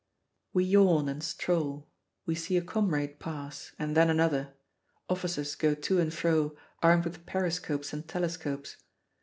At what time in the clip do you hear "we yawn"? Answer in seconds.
0.51-1.07